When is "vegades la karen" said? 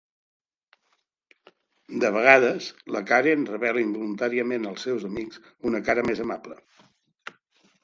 2.15-3.45